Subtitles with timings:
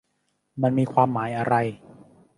[0.61, 1.55] มันมีความหมายอะไร?